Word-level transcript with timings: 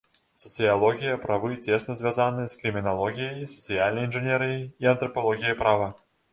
Сацыялогія 0.43 1.19
правы 1.25 1.51
цесна 1.67 1.97
звязана 1.99 2.47
з 2.55 2.59
крыміналогіяй, 2.63 3.47
сацыяльнай 3.55 4.03
інжынерыяй 4.11 4.61
і 4.81 4.93
антрапалогіяй 4.97 5.55
права. 5.65 5.87